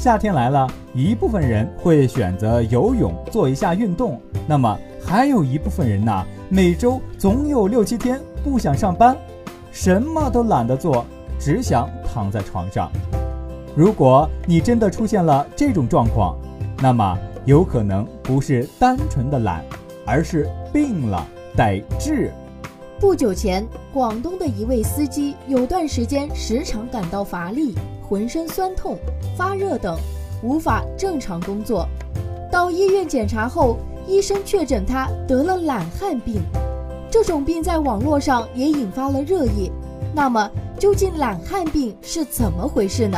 [0.00, 9.14] 夏天来了，一部分人会选择游泳做一下运动，那么还有一部分人呢，每周总有六七天不想上班，
[9.70, 11.04] 什么都懒得做，
[11.38, 12.90] 只想躺在床上。
[13.76, 16.34] 如果你真的出现了这种状况，
[16.80, 19.62] 那么有可能不是单纯的懒，
[20.06, 21.22] 而是病了，
[21.54, 22.32] 得治。
[22.98, 27.74] 不久前，广东的一位司机有段时间时常感到乏力。
[28.10, 28.98] 浑身酸痛、
[29.36, 29.96] 发热等，
[30.42, 31.86] 无法正常工作。
[32.50, 36.42] 到医院检查后，医生确诊他得了懒汉病。
[37.08, 39.70] 这种病在网络上也引发了热议。
[40.12, 43.16] 那么，究竟懒汉病是怎么回事呢？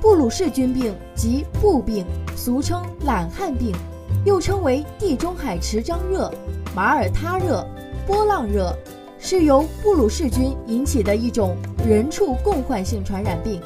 [0.00, 3.76] 布鲁氏菌病即布病，俗称懒汉病，
[4.24, 6.32] 又称为地中海池张热、
[6.74, 7.62] 马耳他热、
[8.06, 8.74] 波浪热，
[9.18, 11.54] 是由布鲁氏菌引起的一种
[11.86, 13.60] 人畜共患性传染病。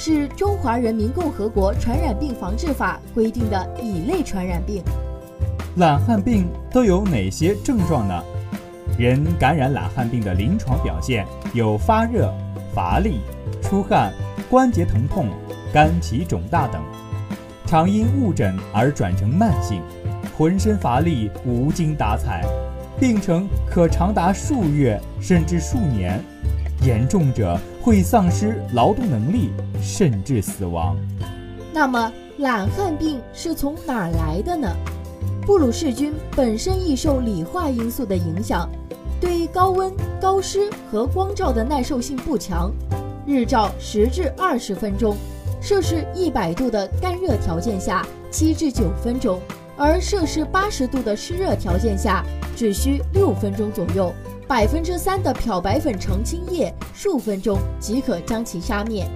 [0.00, 4.80] 是中华人民共和国传染病防治法规定的乙类传染病。
[5.74, 8.22] 懒汉病都有哪些症状呢？
[8.96, 12.32] 人感染懒汉病的临床表现有发热、
[12.72, 13.18] 乏力、
[13.60, 14.12] 出汗、
[14.48, 15.26] 关节疼痛、
[15.74, 16.80] 肝脾肿大等，
[17.66, 19.82] 常因误诊而转成慢性，
[20.36, 22.44] 浑身乏力、无精打采，
[23.00, 26.22] 病程可长达数月甚至数年。
[26.82, 30.96] 严重者会丧失劳动能力，甚至死亡。
[31.72, 34.68] 那么，懒汉病是从哪儿来的呢？
[35.44, 38.68] 布鲁氏菌本身易受理化因素的影响，
[39.20, 42.70] 对高温、高湿和光照的耐受性不强。
[43.26, 45.16] 日照十至二十分钟，
[45.60, 49.40] 摄氏一百度的干热条件下七至九分钟，
[49.76, 52.24] 而摄氏八十度的湿热条件下
[52.56, 54.12] 只需六分钟左右。
[54.48, 59.06] 百分之三的漂白粉澄清液，数分钟即可将其杀灭。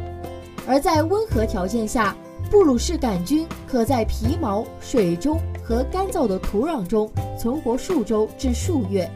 [0.67, 2.15] 而在温和条件下，
[2.51, 9.11] 布鲁氏杆菌可在皮毛、水中和干燥的土壤中存活数周至数月。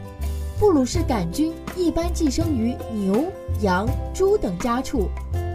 [0.59, 3.25] 布鲁氏杆菌一般寄生于牛、
[3.61, 5.07] 羊、猪等家畜，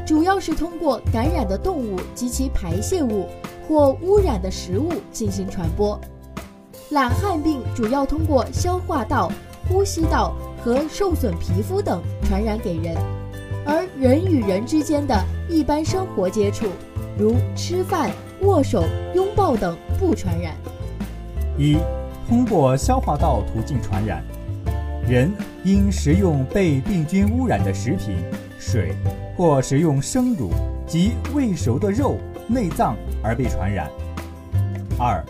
[0.07, 3.27] 主要是通过感染的动物及其排泄物
[3.67, 6.01] 或污染的食物进行传播。
[6.91, 9.29] 懒汉病主要通过消化道、
[9.69, 10.33] 呼吸道。
[10.65, 12.97] 和受损皮肤等传染给人，
[13.67, 15.15] 而人与人之间的
[15.49, 16.67] 一般生活接触，
[17.19, 18.11] 如吃饭、
[18.43, 18.85] 握手、
[19.15, 20.55] 拥抱等不传染。
[21.59, 21.77] 一、
[22.29, 24.23] 通过消化道途径传染，
[25.09, 25.33] 人
[25.65, 28.17] 因食用被病菌污染的食品、
[28.59, 28.95] 水，
[29.37, 30.51] 或食用生乳
[30.87, 33.91] 及未熟的肉、内脏而被传染。
[34.97, 35.25] 二、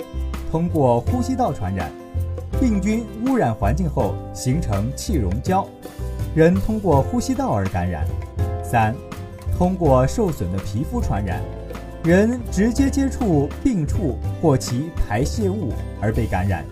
[0.50, 1.90] 通过呼吸道传染。
[2.62, 5.66] 病菌污染环境后形成气溶胶，
[6.32, 8.06] 人通过呼吸道而感染。
[8.62, 8.94] 三，
[9.58, 11.42] 通过受损的皮肤传染，
[12.04, 16.64] 人直接接触病处或其排泄物而被感染。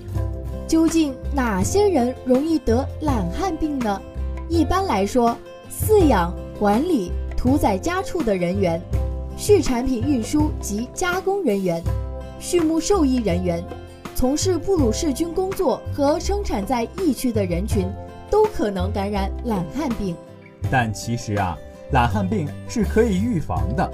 [0.68, 4.00] 究竟哪些人容易得懒汉病呢？
[4.48, 5.36] 一般来说，
[5.68, 8.80] 饲养、管理、屠宰家畜的人员，
[9.36, 11.82] 畜产品运输及加工人员，
[12.38, 13.60] 畜牧兽医人员。
[14.20, 17.90] 从事布鲁氏菌工作和生产在疫区的人群，
[18.28, 20.14] 都可能感染懒汉病。
[20.70, 21.56] 但其实啊，
[21.92, 23.90] 懒汉病是可以预防的。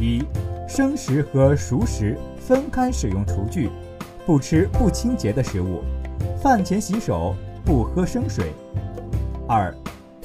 [0.00, 0.24] 一、
[0.66, 3.68] 生食和熟食分开使用厨具，
[4.24, 5.82] 不吃不清洁的食物，
[6.40, 8.54] 饭前洗手，不喝生水。
[9.46, 9.70] 二、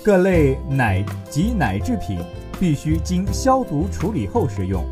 [0.02, 2.18] 各类奶及奶制品
[2.62, 4.86] 必须经消毒处理后食用，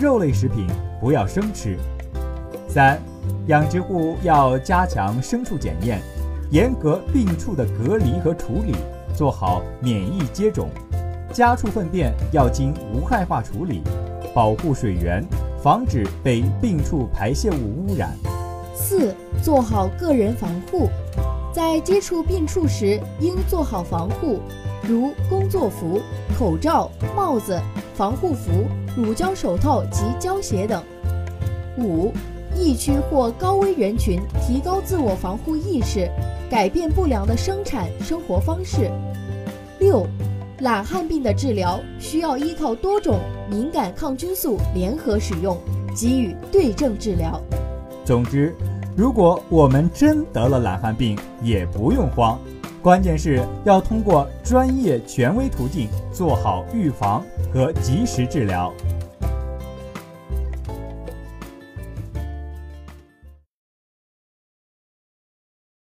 [0.00, 0.66] 肉类食品
[0.98, 1.76] 不要生吃。
[2.70, 2.98] 三。
[3.48, 6.00] 养殖户要加强牲畜检验，
[6.50, 8.74] 严格病畜的隔离和处理，
[9.14, 10.68] 做好免疫接种。
[11.32, 13.82] 家畜粪便要经无害化处理，
[14.34, 15.24] 保护水源，
[15.62, 18.16] 防止被病畜排泄物污染。
[18.74, 20.88] 四、做好个人防护，
[21.52, 24.40] 在接触病畜时应做好防护，
[24.82, 26.00] 如工作服、
[26.38, 27.60] 口罩、帽子、
[27.94, 28.50] 防护服、
[28.96, 30.82] 乳胶手套及胶鞋等。
[31.78, 32.12] 五。
[32.56, 36.10] 疫区或高危人群提高自我防护意识，
[36.50, 38.90] 改变不良的生产生活方式。
[39.78, 40.06] 六，
[40.60, 43.18] 懒汉病的治疗需要依靠多种
[43.50, 45.56] 敏感抗菌素联合使用，
[45.94, 47.40] 给予对症治疗。
[48.04, 48.54] 总之，
[48.96, 52.40] 如果我们真得了懒汉病，也不用慌，
[52.82, 58.72] 关键是要通过专业权威途径做好预防和及时治疗。